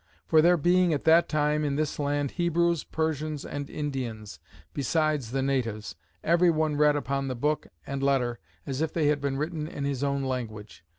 For 0.25 0.41
there 0.41 0.57
being 0.57 0.93
at 0.93 1.03
that 1.03 1.29
time 1.29 1.63
in 1.63 1.75
this 1.75 1.99
land 1.99 2.31
Hebrews, 2.31 2.83
Persians, 2.85 3.45
and 3.45 3.69
Indians, 3.69 4.39
besides 4.73 5.29
the 5.29 5.43
natives, 5.43 5.95
every 6.23 6.49
one 6.49 6.75
read 6.75 6.95
upon 6.95 7.27
the 7.27 7.35
Book, 7.35 7.67
and 7.85 8.01
Letter, 8.01 8.39
as 8.65 8.81
if 8.81 8.91
they 8.91 9.09
had 9.09 9.21
been 9.21 9.37
written 9.37 9.67
in 9.67 9.83
his 9.85 10.03
own 10.03 10.23
language. 10.23 10.83